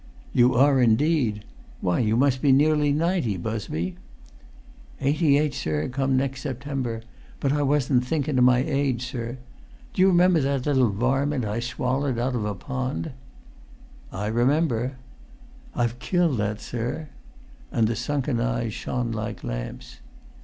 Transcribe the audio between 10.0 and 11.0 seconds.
you remember that little